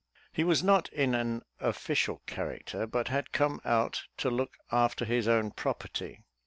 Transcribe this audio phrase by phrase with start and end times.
[0.33, 5.27] He was not in an official character, but had come out to look after his
[5.27, 6.23] own property.